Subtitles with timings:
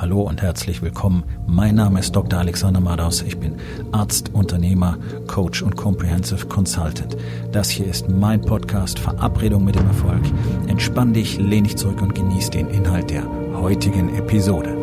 [0.00, 1.24] Hallo und herzlich willkommen.
[1.48, 2.38] Mein Name ist Dr.
[2.38, 3.20] Alexander Madaus.
[3.22, 3.56] Ich bin
[3.90, 7.16] Arzt, Unternehmer, Coach und Comprehensive Consultant.
[7.50, 10.22] Das hier ist mein Podcast Verabredung mit dem Erfolg.
[10.68, 13.24] Entspann dich, lehn dich zurück und genieß den Inhalt der
[13.54, 14.76] heutigen Episode.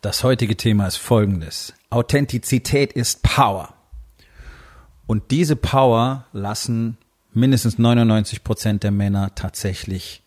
[0.00, 1.74] Das heutige Thema ist folgendes.
[1.90, 3.74] Authentizität ist Power.
[5.08, 6.98] Und diese Power lassen
[7.34, 10.22] mindestens 99 Prozent der Männer tatsächlich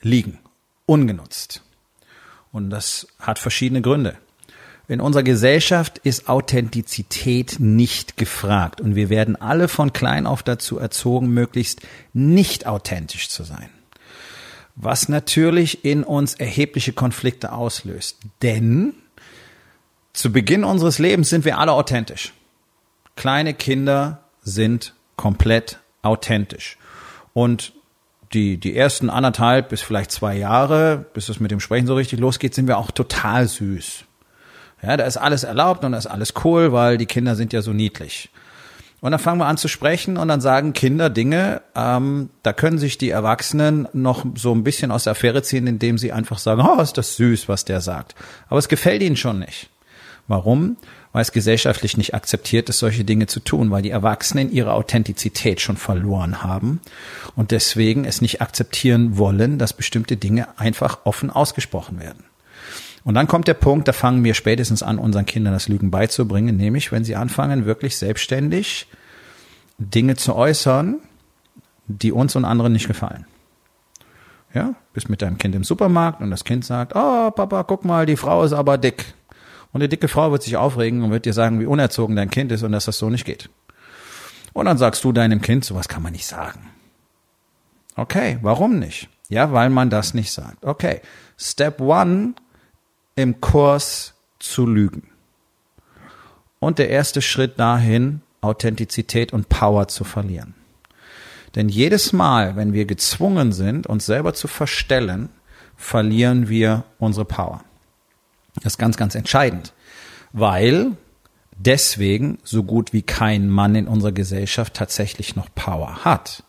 [0.00, 0.38] liegen,
[0.86, 1.62] ungenutzt.
[2.50, 4.16] Und das hat verschiedene Gründe.
[4.88, 10.78] In unserer Gesellschaft ist Authentizität nicht gefragt und wir werden alle von klein auf dazu
[10.78, 11.80] erzogen, möglichst
[12.12, 13.70] nicht authentisch zu sein.
[14.74, 18.18] Was natürlich in uns erhebliche Konflikte auslöst.
[18.42, 18.94] Denn
[20.12, 22.32] zu Beginn unseres Lebens sind wir alle authentisch.
[23.16, 26.76] Kleine Kinder sind komplett authentisch.
[27.32, 27.72] Und
[28.32, 32.20] die, die ersten anderthalb bis vielleicht zwei Jahre, bis es mit dem Sprechen so richtig
[32.20, 34.04] losgeht, sind wir auch total süß.
[34.82, 37.62] Ja, da ist alles erlaubt und da ist alles cool, weil die Kinder sind ja
[37.62, 38.30] so niedlich.
[39.00, 42.78] Und dann fangen wir an zu sprechen und dann sagen Kinder Dinge, ähm, da können
[42.78, 46.62] sich die Erwachsenen noch so ein bisschen aus der Affäre ziehen, indem sie einfach sagen,
[46.62, 48.14] oh, ist das süß, was der sagt.
[48.48, 49.70] Aber es gefällt ihnen schon nicht.
[50.28, 50.76] Warum?
[51.12, 55.60] Weil es gesellschaftlich nicht akzeptiert ist, solche Dinge zu tun, weil die Erwachsenen ihre Authentizität
[55.60, 56.80] schon verloren haben
[57.36, 62.24] und deswegen es nicht akzeptieren wollen, dass bestimmte Dinge einfach offen ausgesprochen werden.
[63.04, 66.56] Und dann kommt der Punkt, da fangen wir spätestens an, unseren Kindern das Lügen beizubringen,
[66.56, 68.86] nämlich wenn sie anfangen, wirklich selbstständig
[69.78, 71.00] Dinge zu äußern,
[71.88, 73.26] die uns und anderen nicht gefallen.
[74.54, 78.06] Ja, bist mit deinem Kind im Supermarkt und das Kind sagt, oh Papa, guck mal,
[78.06, 79.14] die Frau ist aber dick.
[79.72, 82.52] Und eine dicke Frau wird sich aufregen und wird dir sagen, wie unerzogen dein Kind
[82.52, 83.48] ist und dass das so nicht geht.
[84.52, 86.68] Und dann sagst du deinem Kind, sowas kann man nicht sagen.
[87.96, 89.08] Okay, warum nicht?
[89.28, 90.64] Ja, weil man das nicht sagt.
[90.64, 91.00] Okay,
[91.38, 92.34] Step one
[93.14, 95.08] im Kurs zu lügen.
[96.58, 100.54] Und der erste Schritt dahin, Authentizität und Power zu verlieren.
[101.54, 105.28] Denn jedes Mal, wenn wir gezwungen sind, uns selber zu verstellen,
[105.76, 107.62] verlieren wir unsere Power.
[108.56, 109.72] Das ist ganz, ganz entscheidend,
[110.32, 110.96] weil
[111.56, 116.44] deswegen so gut wie kein Mann in unserer Gesellschaft tatsächlich noch Power hat.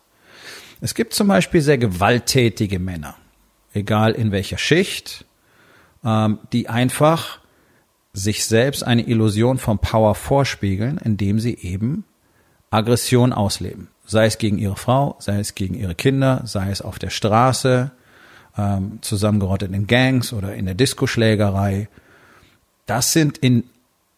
[0.81, 3.16] Es gibt zum Beispiel sehr gewalttätige Männer,
[3.74, 5.25] egal in welcher Schicht,
[6.03, 7.40] ähm, die einfach
[8.12, 12.03] sich selbst eine Illusion von Power vorspiegeln, indem sie eben
[12.69, 13.90] Aggression ausleben.
[14.06, 17.92] Sei es gegen ihre Frau, sei es gegen ihre Kinder, sei es auf der Straße,
[18.58, 21.90] ähm, zusammengerottet in Gangs oder in der Diskoschlägerei.
[22.86, 23.64] Das sind in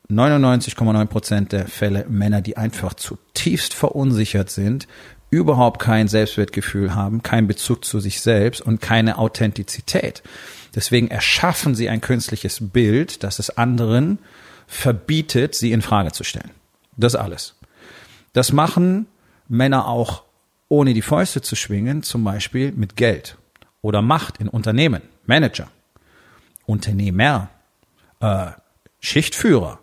[0.09, 4.87] 99,9 Prozent der Fälle Männer, die einfach zutiefst verunsichert sind,
[5.29, 10.21] überhaupt kein Selbstwertgefühl haben, keinen Bezug zu sich selbst und keine Authentizität.
[10.75, 14.19] Deswegen erschaffen sie ein künstliches Bild, das es anderen
[14.67, 16.51] verbietet, sie in Frage zu stellen.
[16.97, 17.55] Das alles.
[18.33, 19.07] Das machen
[19.47, 20.23] Männer auch
[20.69, 23.37] ohne die Fäuste zu schwingen, zum Beispiel mit Geld
[23.85, 25.67] oder Macht in Unternehmen, Manager,
[26.65, 27.49] Unternehmer,
[28.19, 28.47] äh,
[28.99, 29.77] Schichtführer.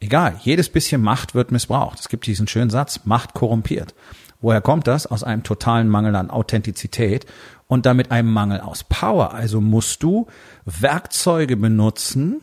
[0.00, 2.00] Egal, jedes bisschen Macht wird missbraucht.
[2.00, 3.94] Es gibt diesen schönen Satz, Macht korrumpiert.
[4.40, 5.06] Woher kommt das?
[5.06, 7.26] Aus einem totalen Mangel an Authentizität
[7.66, 9.34] und damit einem Mangel aus Power.
[9.34, 10.26] Also musst du
[10.64, 12.40] Werkzeuge benutzen,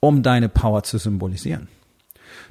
[0.00, 1.68] um deine Power zu symbolisieren.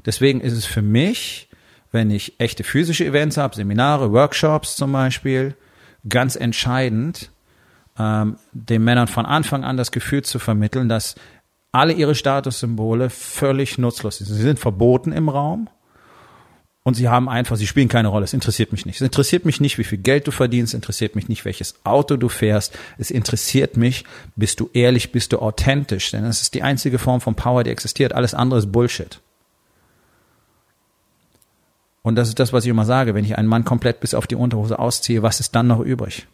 [0.05, 1.49] Deswegen ist es für mich,
[1.91, 5.55] wenn ich echte physische Events habe, Seminare, Workshops zum Beispiel,
[6.07, 7.31] ganz entscheidend,
[7.99, 11.15] ähm, den Männern von Anfang an das Gefühl zu vermitteln, dass
[11.71, 14.27] alle ihre Statussymbole völlig nutzlos sind.
[14.27, 15.69] Sie sind verboten im Raum
[16.83, 18.23] und sie haben einfach, sie spielen keine Rolle.
[18.23, 18.95] Es interessiert mich nicht.
[18.95, 20.73] Es interessiert mich nicht, wie viel Geld du verdienst.
[20.73, 22.77] Es interessiert mich nicht, welches Auto du fährst.
[22.97, 24.05] Es interessiert mich,
[24.37, 26.11] bist du ehrlich, bist du authentisch.
[26.11, 28.13] Denn das ist die einzige Form von Power, die existiert.
[28.13, 29.19] Alles andere ist Bullshit.
[32.03, 33.13] Und das ist das, was ich immer sage.
[33.13, 36.25] Wenn ich einen Mann komplett bis auf die Unterhose ausziehe, was ist dann noch übrig?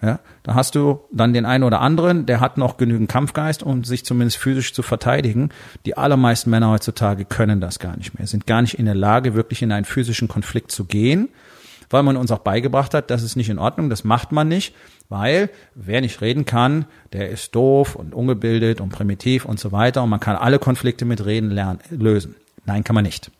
[0.00, 3.82] Ja, da hast du dann den einen oder anderen, der hat noch genügend Kampfgeist, um
[3.82, 5.50] sich zumindest physisch zu verteidigen.
[5.86, 9.34] Die allermeisten Männer heutzutage können das gar nicht mehr, sind gar nicht in der Lage,
[9.34, 11.30] wirklich in einen physischen Konflikt zu gehen,
[11.90, 14.72] weil man uns auch beigebracht hat, das ist nicht in Ordnung, das macht man nicht,
[15.08, 20.04] weil wer nicht reden kann, der ist doof und ungebildet und primitiv und so weiter
[20.04, 22.36] und man kann alle Konflikte mit Reden lernen, lösen.
[22.66, 23.32] Nein, kann man nicht.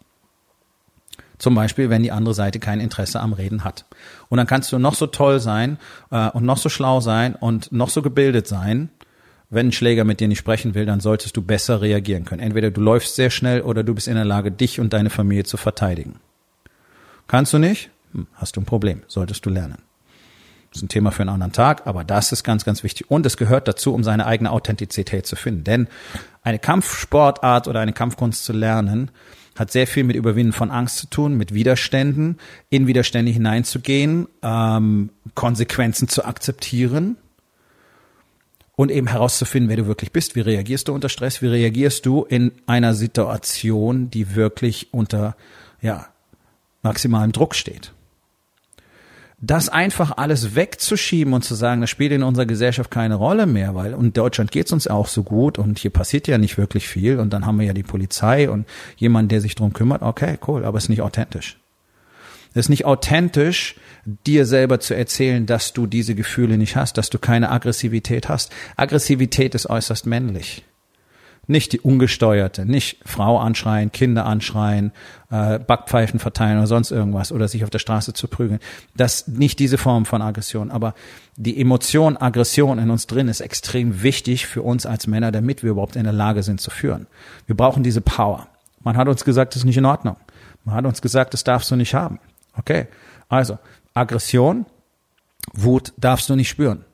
[1.39, 3.85] Zum Beispiel, wenn die andere Seite kein Interesse am Reden hat.
[4.29, 5.79] Und dann kannst du noch so toll sein
[6.11, 8.91] äh, und noch so schlau sein und noch so gebildet sein.
[9.51, 12.43] Wenn ein Schläger mit dir nicht sprechen will, dann solltest du besser reagieren können.
[12.43, 15.45] Entweder du läufst sehr schnell oder du bist in der Lage, dich und deine Familie
[15.45, 16.17] zu verteidigen.
[17.29, 17.91] Kannst du nicht?
[18.13, 19.79] hm, hast du ein Problem, solltest du lernen.
[20.71, 23.11] Das ist ein Thema für einen anderen Tag, aber das ist ganz, ganz wichtig.
[23.11, 25.65] Und es gehört dazu, um seine eigene Authentizität zu finden.
[25.65, 25.89] Denn
[26.43, 29.11] eine Kampfsportart oder eine Kampfkunst zu lernen,
[29.59, 32.39] hat sehr viel mit Überwinden von Angst zu tun, mit Widerständen,
[32.71, 37.17] in Widerstände hineinzugehen, ähm, Konsequenzen zu akzeptieren
[38.77, 40.37] und eben herauszufinden, wer du wirklich bist.
[40.37, 41.43] Wie reagierst du unter Stress?
[41.43, 45.37] Wie reagierst du in einer Situation, die wirklich unter
[45.83, 46.07] ja,
[46.83, 47.93] maximalem Druck steht?
[49.41, 53.75] Das einfach alles wegzuschieben und zu sagen, das spielt in unserer Gesellschaft keine Rolle mehr,
[53.75, 57.21] weil in Deutschland geht's uns auch so gut und hier passiert ja nicht wirklich viel
[57.21, 60.03] und dann haben wir ja die Polizei und jemand, der sich drum kümmert.
[60.03, 61.59] Okay, cool, aber es ist nicht authentisch.
[62.53, 63.77] Es ist nicht authentisch,
[64.27, 68.53] dir selber zu erzählen, dass du diese Gefühle nicht hast, dass du keine Aggressivität hast.
[68.77, 70.65] Aggressivität ist äußerst männlich.
[71.51, 74.93] Nicht die ungesteuerte, nicht Frau anschreien, Kinder anschreien,
[75.31, 78.61] äh, Backpfeifen verteilen oder sonst irgendwas oder sich auf der Straße zu prügeln.
[78.97, 80.95] Das nicht diese Form von Aggression, aber
[81.37, 85.71] die Emotion Aggression in uns drin ist extrem wichtig für uns als Männer, damit wir
[85.71, 87.07] überhaupt in der Lage sind zu führen.
[87.47, 88.47] Wir brauchen diese Power.
[88.81, 90.17] Man hat uns gesagt, das ist nicht in Ordnung.
[90.65, 92.21] Man hat uns gesagt, das darfst du nicht haben.
[92.57, 92.89] Okay,
[93.29, 93.59] also
[93.95, 94.67] Aggression,
[95.55, 96.85] Wut darfst du nicht spüren.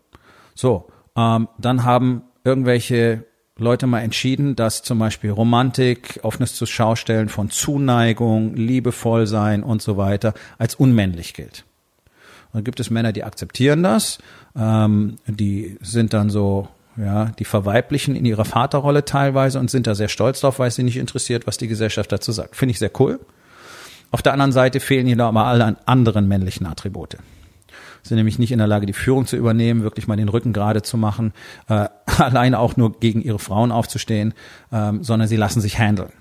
[0.55, 3.25] So, ähm, dann haben irgendwelche
[3.57, 9.81] Leute mal entschieden, dass zum Beispiel Romantik, offenes zu Schaustellen von Zuneigung, liebevoll sein und
[9.81, 11.65] so weiter als unmännlich gilt.
[12.47, 14.19] Und dann gibt es Männer, die akzeptieren das,
[14.57, 19.95] ähm, die sind dann so, ja, die verweiblichen in ihrer Vaterrolle teilweise und sind da
[19.95, 22.57] sehr stolz drauf, weil sie nicht interessiert, was die Gesellschaft dazu sagt.
[22.57, 23.21] Finde ich sehr cool.
[24.11, 27.19] Auf der anderen Seite fehlen ihnen aber alle anderen männlichen Attribute
[28.05, 30.83] sind nämlich nicht in der Lage, die Führung zu übernehmen, wirklich mal den Rücken gerade
[30.83, 31.33] zu machen,
[31.69, 34.35] äh, alleine auch nur gegen ihre Frauen aufzustehen,
[34.71, 36.13] ähm, sondern sie lassen sich handeln.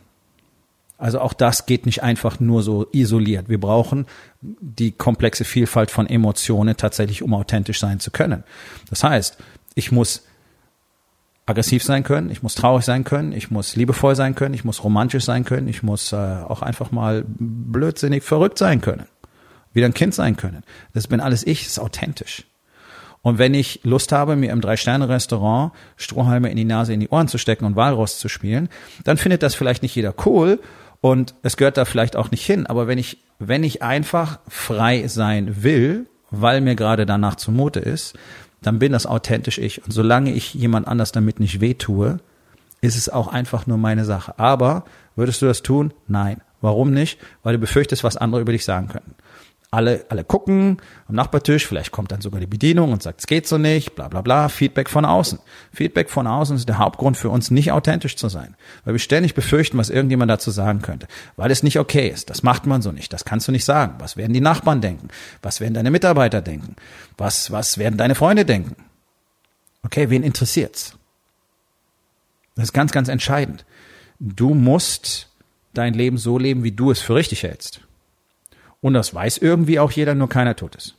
[0.97, 3.50] Also auch das geht nicht einfach nur so isoliert.
[3.50, 4.06] Wir brauchen
[4.41, 8.45] die komplexe Vielfalt von Emotionen tatsächlich, um authentisch sein zu können.
[8.89, 9.38] Das heißt,
[9.75, 10.24] ich muss
[11.45, 14.81] aggressiv sein können, ich muss traurig sein können, ich muss liebevoll sein können, ich muss
[14.85, 19.06] romantisch sein können, ich muss äh, auch einfach mal blödsinnig verrückt sein können
[19.74, 20.64] wieder ein Kind sein können.
[20.94, 22.46] Das bin alles ich, das ist authentisch.
[23.24, 27.30] Und wenn ich Lust habe, mir im Drei-Sterne-Restaurant Strohhalme in die Nase, in die Ohren
[27.30, 28.70] zu stecken und Walross zu spielen,
[29.06, 30.60] dann findet das vielleicht nicht jeder cool
[31.00, 32.68] und es gehört da vielleicht auch nicht hin.
[32.68, 38.14] Aber wenn ich, wenn ich einfach frei sein will, weil mir gerade danach zumute ist,
[38.62, 39.84] dann bin das authentisch ich.
[39.86, 42.19] Und solange ich jemand anders damit nicht wehtue,
[42.81, 44.38] ist es auch einfach nur meine Sache.
[44.38, 44.84] Aber
[45.16, 45.94] würdest du das tun?
[46.08, 46.42] Nein.
[46.60, 47.19] Warum nicht?
[47.44, 49.16] Weil du befürchtest, was andere über dich sagen könnten
[49.74, 50.78] alle, alle gucken
[51.08, 54.08] am Nachbartisch, vielleicht kommt dann sogar die Bedienung und sagt, es geht so nicht, bla
[54.08, 55.40] bla bla, Feedback von außen.
[55.74, 58.56] Feedback von außen ist der Hauptgrund für uns, nicht authentisch zu sein.
[58.86, 61.08] Weil wir ständig befürchten, was irgendjemand dazu sagen könnte.
[61.38, 62.30] Weil es nicht okay ist.
[62.30, 63.12] Das macht man so nicht.
[63.12, 63.96] Das kannst du nicht sagen.
[63.98, 65.08] Was werden die Nachbarn denken?
[65.42, 66.76] Was werden deine Mitarbeiter denken?
[67.18, 68.76] Was, was werden deine Freunde denken?
[69.84, 70.98] Okay, wen interessiert's?
[72.56, 73.66] Das ist ganz, ganz entscheidend.
[74.19, 75.30] Du musst
[75.74, 77.81] dein Leben so leben, wie du es für richtig hältst.
[78.83, 80.94] Und das weiß irgendwie auch jeder, nur keiner tut es.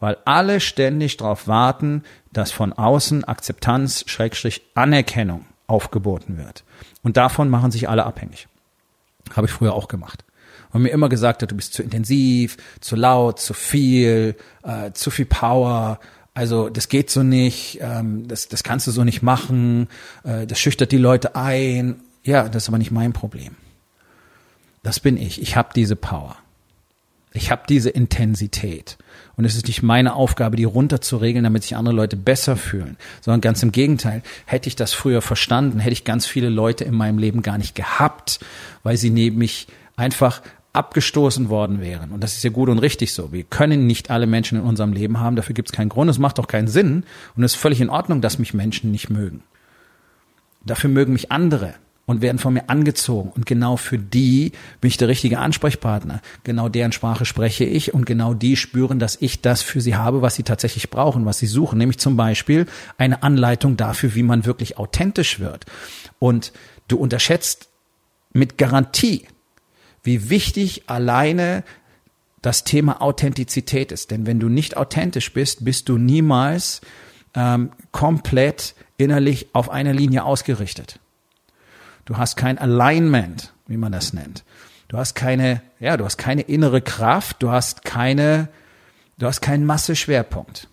[0.00, 2.02] Weil alle ständig darauf warten,
[2.32, 6.64] dass von außen Akzeptanz, Schrägstrich, Anerkennung aufgeboten wird.
[7.04, 8.48] Und davon machen sich alle abhängig.
[9.36, 10.24] Habe ich früher auch gemacht.
[10.72, 14.34] Und mir immer gesagt hat, du bist zu intensiv, zu laut, zu viel,
[14.64, 16.00] äh, zu viel Power,
[16.34, 19.86] also das geht so nicht, ähm, das, das kannst du so nicht machen,
[20.24, 22.00] äh, das schüchtert die Leute ein.
[22.24, 23.54] Ja, das ist aber nicht mein Problem.
[24.82, 25.40] Das bin ich.
[25.40, 26.36] Ich habe diese Power.
[27.34, 28.98] Ich habe diese Intensität.
[29.36, 33.40] Und es ist nicht meine Aufgabe, die runterzuregeln, damit sich andere Leute besser fühlen, sondern
[33.40, 34.22] ganz im Gegenteil.
[34.44, 37.74] Hätte ich das früher verstanden, hätte ich ganz viele Leute in meinem Leben gar nicht
[37.74, 38.40] gehabt,
[38.82, 40.42] weil sie neben mich einfach
[40.74, 42.12] abgestoßen worden wären.
[42.12, 43.32] Und das ist ja gut und richtig so.
[43.32, 46.18] Wir können nicht alle Menschen in unserem Leben haben, dafür gibt es keinen Grund, es
[46.18, 47.04] macht auch keinen Sinn.
[47.36, 49.42] Und es ist völlig in Ordnung, dass mich Menschen nicht mögen.
[50.64, 51.74] Dafür mögen mich andere
[52.04, 53.30] und werden von mir angezogen.
[53.30, 56.20] Und genau für die bin ich der richtige Ansprechpartner.
[56.44, 60.20] Genau deren Sprache spreche ich und genau die spüren, dass ich das für sie habe,
[60.20, 61.78] was sie tatsächlich brauchen, was sie suchen.
[61.78, 62.66] Nämlich zum Beispiel
[62.98, 65.66] eine Anleitung dafür, wie man wirklich authentisch wird.
[66.18, 66.52] Und
[66.88, 67.68] du unterschätzt
[68.32, 69.26] mit Garantie,
[70.02, 71.62] wie wichtig alleine
[72.40, 74.10] das Thema Authentizität ist.
[74.10, 76.80] Denn wenn du nicht authentisch bist, bist du niemals
[77.34, 80.98] ähm, komplett innerlich auf einer Linie ausgerichtet.
[82.04, 84.44] Du hast kein Alignment, wie man das nennt.
[84.88, 88.48] Du hast keine, ja, du hast keine innere Kraft, du hast keine,
[89.18, 90.68] du hast keinen Masseschwerpunkt.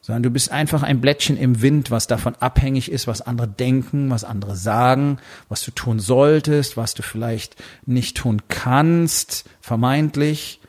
[0.00, 4.08] Sondern du bist einfach ein Blättchen im Wind, was davon abhängig ist, was andere denken,
[4.08, 5.18] was andere sagen,
[5.50, 10.59] was du tun solltest, was du vielleicht nicht tun kannst, vermeintlich.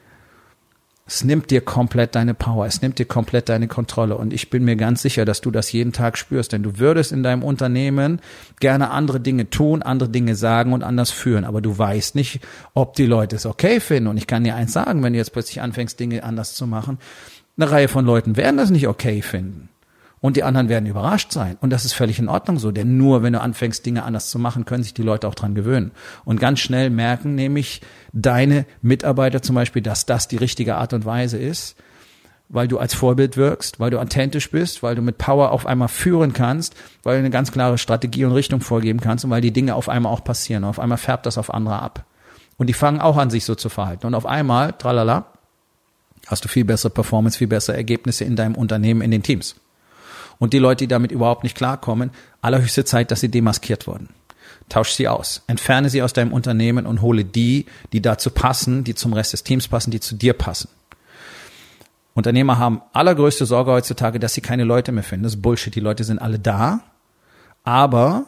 [1.13, 4.15] Es nimmt dir komplett deine Power, es nimmt dir komplett deine Kontrolle.
[4.15, 7.11] Und ich bin mir ganz sicher, dass du das jeden Tag spürst, denn du würdest
[7.11, 8.21] in deinem Unternehmen
[8.61, 11.43] gerne andere Dinge tun, andere Dinge sagen und anders führen.
[11.43, 12.39] Aber du weißt nicht,
[12.73, 14.07] ob die Leute es okay finden.
[14.07, 16.97] Und ich kann dir eins sagen, wenn du jetzt plötzlich anfängst, Dinge anders zu machen,
[17.57, 19.67] eine Reihe von Leuten werden das nicht okay finden.
[20.21, 21.57] Und die anderen werden überrascht sein.
[21.61, 22.71] Und das ist völlig in Ordnung so.
[22.71, 25.55] Denn nur wenn du anfängst, Dinge anders zu machen, können sich die Leute auch dran
[25.55, 25.91] gewöhnen.
[26.25, 27.81] Und ganz schnell merken nämlich
[28.13, 31.75] deine Mitarbeiter zum Beispiel, dass das die richtige Art und Weise ist,
[32.49, 35.87] weil du als Vorbild wirkst, weil du authentisch bist, weil du mit Power auf einmal
[35.87, 39.51] führen kannst, weil du eine ganz klare Strategie und Richtung vorgeben kannst und weil die
[39.51, 40.65] Dinge auf einmal auch passieren.
[40.65, 42.05] Und auf einmal färbt das auf andere ab.
[42.57, 44.05] Und die fangen auch an, sich so zu verhalten.
[44.05, 45.25] Und auf einmal, tralala,
[46.27, 49.55] hast du viel bessere Performance, viel bessere Ergebnisse in deinem Unternehmen, in den Teams.
[50.41, 52.09] Und die Leute, die damit überhaupt nicht klarkommen,
[52.41, 54.09] allerhöchste Zeit, dass sie demaskiert wurden.
[54.69, 55.43] Tausch sie aus.
[55.45, 59.43] Entferne sie aus deinem Unternehmen und hole die, die dazu passen, die zum Rest des
[59.43, 60.69] Teams passen, die zu dir passen.
[62.15, 65.25] Unternehmer haben allergrößte Sorge heutzutage, dass sie keine Leute mehr finden.
[65.25, 65.75] Das ist Bullshit.
[65.75, 66.79] Die Leute sind alle da,
[67.63, 68.25] aber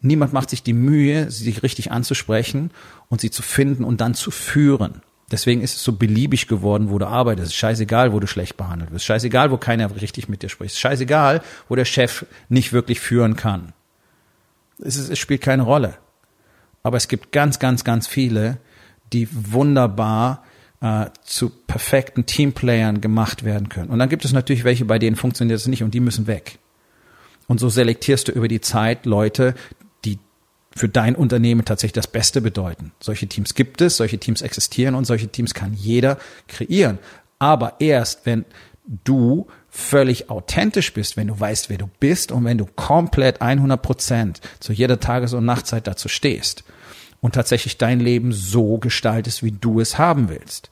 [0.00, 2.72] niemand macht sich die Mühe, sie richtig anzusprechen
[3.08, 5.02] und sie zu finden und dann zu führen.
[5.30, 7.46] Deswegen ist es so beliebig geworden, wo du arbeitest.
[7.46, 9.06] Es ist scheißegal, wo du schlecht behandelt wirst.
[9.06, 10.76] Scheißegal, wo keiner richtig mit dir spricht.
[10.76, 13.72] Scheißegal, wo der Chef nicht wirklich führen kann.
[14.78, 15.94] Es, ist, es spielt keine Rolle.
[16.82, 18.58] Aber es gibt ganz, ganz, ganz viele,
[19.12, 20.44] die wunderbar
[20.80, 23.88] äh, zu perfekten Teamplayern gemacht werden können.
[23.88, 26.58] Und dann gibt es natürlich welche, bei denen funktioniert es nicht und die müssen weg.
[27.46, 29.54] Und so selektierst du über die Zeit Leute,
[30.76, 32.92] für dein Unternehmen tatsächlich das Beste bedeuten.
[33.00, 36.98] Solche Teams gibt es, solche Teams existieren und solche Teams kann jeder kreieren.
[37.38, 38.44] Aber erst, wenn
[39.04, 43.80] du völlig authentisch bist, wenn du weißt, wer du bist und wenn du komplett 100
[43.80, 46.64] Prozent zu jeder Tages- und Nachtzeit dazu stehst
[47.20, 50.70] und tatsächlich dein Leben so gestaltest, wie du es haben willst.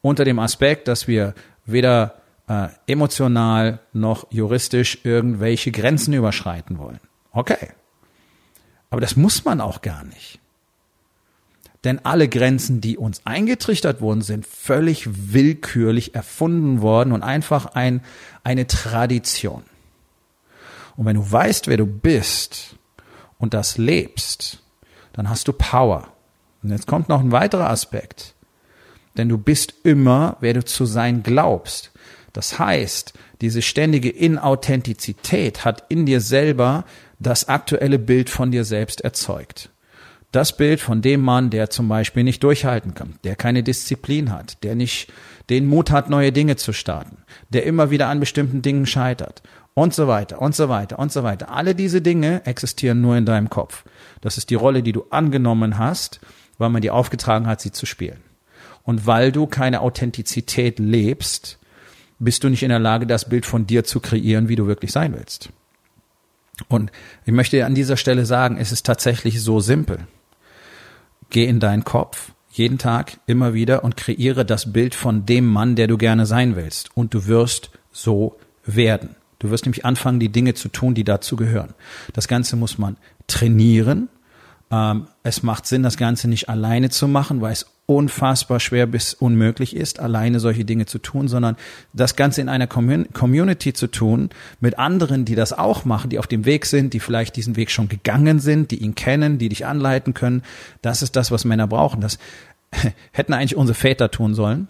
[0.00, 7.00] Unter dem Aspekt, dass wir weder äh, emotional noch juristisch irgendwelche Grenzen überschreiten wollen.
[7.30, 7.68] Okay,
[8.92, 10.38] aber das muss man auch gar nicht.
[11.82, 18.02] Denn alle Grenzen, die uns eingetrichtert wurden, sind völlig willkürlich erfunden worden und einfach ein,
[18.44, 19.62] eine Tradition.
[20.98, 22.76] Und wenn du weißt, wer du bist
[23.38, 24.62] und das lebst,
[25.14, 26.08] dann hast du Power.
[26.62, 28.34] Und jetzt kommt noch ein weiterer Aspekt.
[29.16, 31.92] Denn du bist immer, wer du zu sein glaubst.
[32.34, 36.84] Das heißt, diese ständige Inauthentizität hat in dir selber
[37.22, 39.70] das aktuelle Bild von dir selbst erzeugt.
[40.32, 44.62] Das Bild von dem Mann, der zum Beispiel nicht durchhalten kann, der keine Disziplin hat,
[44.62, 45.12] der nicht
[45.50, 47.18] den Mut hat, neue Dinge zu starten,
[47.50, 49.42] der immer wieder an bestimmten Dingen scheitert
[49.74, 51.50] und so weiter und so weiter und so weiter.
[51.50, 53.84] Alle diese Dinge existieren nur in deinem Kopf.
[54.22, 56.20] Das ist die Rolle, die du angenommen hast,
[56.56, 58.20] weil man dir aufgetragen hat, sie zu spielen.
[58.84, 61.58] Und weil du keine Authentizität lebst,
[62.18, 64.92] bist du nicht in der Lage, das Bild von dir zu kreieren, wie du wirklich
[64.92, 65.50] sein willst.
[66.68, 66.92] Und
[67.24, 70.06] ich möchte an dieser Stelle sagen, es ist tatsächlich so simpel.
[71.30, 75.74] Geh in deinen Kopf jeden Tag immer wieder und kreiere das Bild von dem Mann,
[75.74, 76.94] der du gerne sein willst.
[76.94, 79.16] Und du wirst so werden.
[79.38, 81.74] Du wirst nämlich anfangen, die Dinge zu tun, die dazu gehören.
[82.12, 84.08] Das Ganze muss man trainieren.
[84.72, 89.12] Ähm, es macht Sinn, das Ganze nicht alleine zu machen, weil es unfassbar schwer bis
[89.12, 91.56] unmöglich ist, alleine solche Dinge zu tun, sondern
[91.92, 96.26] das Ganze in einer Community zu tun, mit anderen, die das auch machen, die auf
[96.26, 99.66] dem Weg sind, die vielleicht diesen Weg schon gegangen sind, die ihn kennen, die dich
[99.66, 100.42] anleiten können.
[100.80, 102.00] Das ist das, was Männer brauchen.
[102.00, 102.18] Das
[103.12, 104.68] hätten eigentlich unsere Väter tun sollen.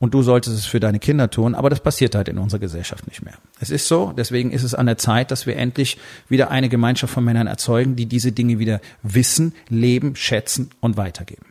[0.00, 3.08] Und du solltest es für deine Kinder tun, aber das passiert halt in unserer Gesellschaft
[3.08, 3.34] nicht mehr.
[3.58, 7.12] Es ist so, deswegen ist es an der Zeit, dass wir endlich wieder eine Gemeinschaft
[7.12, 11.46] von Männern erzeugen, die diese Dinge wieder wissen, leben, schätzen und weitergeben.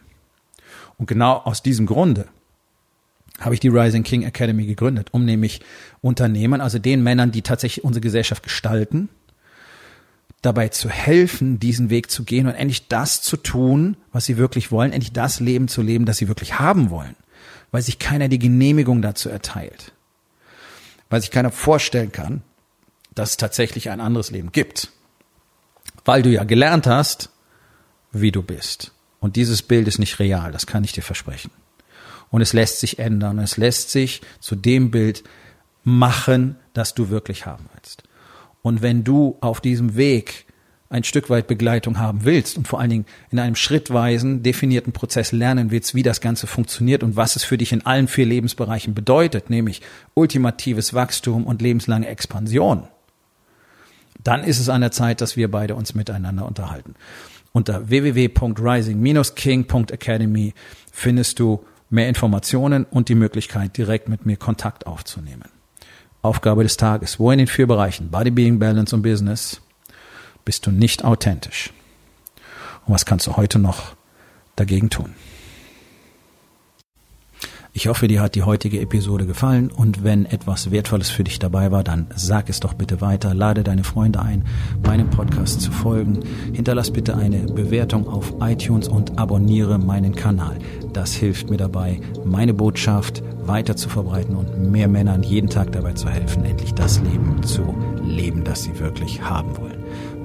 [0.98, 2.28] Und genau aus diesem Grunde
[3.40, 5.62] habe ich die Rising King Academy gegründet, um nämlich
[6.02, 9.10] Unternehmern, also den Männern, die tatsächlich unsere Gesellschaft gestalten,
[10.42, 14.72] dabei zu helfen, diesen Weg zu gehen und endlich das zu tun, was sie wirklich
[14.72, 17.16] wollen, endlich das Leben zu leben, das sie wirklich haben wollen,
[17.72, 19.94] weil sich keiner die Genehmigung dazu erteilt,
[21.10, 22.42] weil sich keiner vorstellen kann,
[23.16, 24.92] dass es tatsächlich ein anderes Leben gibt,
[26.06, 27.30] weil du ja gelernt hast,
[28.12, 28.94] wie du bist.
[29.20, 31.52] Und dieses Bild ist nicht real, das kann ich dir versprechen.
[32.30, 33.40] Und es lässt sich ändern.
[33.40, 35.24] Es lässt sich zu dem Bild
[35.84, 38.04] machen, das du wirklich haben willst.
[38.62, 40.46] Und wenn du auf diesem Weg
[40.90, 45.32] ein Stück weit Begleitung haben willst und vor allen Dingen in einem schrittweisen, definierten Prozess
[45.32, 48.94] lernen willst, wie das Ganze funktioniert und was es für dich in allen vier Lebensbereichen
[48.94, 49.82] bedeutet, nämlich
[50.14, 52.88] ultimatives Wachstum und lebenslange Expansion,
[54.24, 56.96] dann ist es an der Zeit, dass wir beide uns miteinander unterhalten.
[57.52, 60.54] Unter www.rising-king.academy
[60.92, 65.46] findest du mehr Informationen und die Möglichkeit, direkt mit mir Kontakt aufzunehmen.
[66.22, 67.20] Aufgabe des Tages.
[67.20, 69.62] Wo in den vier Bereichen Body, Being, Balance und Business
[70.48, 71.74] bist du nicht authentisch?
[72.86, 73.98] Und was kannst du heute noch
[74.56, 75.14] dagegen tun?
[77.74, 81.72] Ich hoffe, dir hat die heutige Episode gefallen und wenn etwas Wertvolles für dich dabei
[81.72, 84.46] war, dann sag es doch bitte weiter, lade deine Freunde ein,
[84.86, 86.22] meinem Podcast zu folgen,
[86.54, 90.58] hinterlass bitte eine Bewertung auf iTunes und abonniere meinen Kanal.
[90.94, 95.92] Das hilft mir dabei, meine Botschaft weiter zu verbreiten und mehr Männern jeden Tag dabei
[95.92, 99.77] zu helfen, endlich das Leben zu leben, das sie wirklich haben wollen.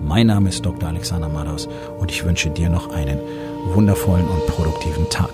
[0.05, 0.89] Mein Name ist Dr.
[0.89, 1.69] Alexander Madaus
[1.99, 3.19] und ich wünsche dir noch einen
[3.73, 5.31] wundervollen und produktiven Tag.